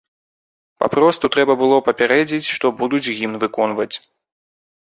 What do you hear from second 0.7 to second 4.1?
Папросту трэба было папярэдзіць, што будуць гімн выконваць.